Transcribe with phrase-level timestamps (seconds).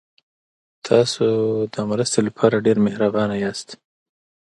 [0.87, 1.25] تاسو
[1.73, 3.69] د مرستې لپاره ډېر مهربانه یاست.